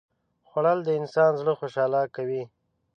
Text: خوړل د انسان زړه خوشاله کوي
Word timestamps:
خوړل 0.49 0.79
د 0.85 0.89
انسان 0.99 1.31
زړه 1.41 1.53
خوشاله 1.59 2.01
کوي 2.15 2.43